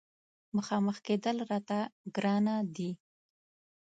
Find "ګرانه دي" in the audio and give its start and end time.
2.15-2.91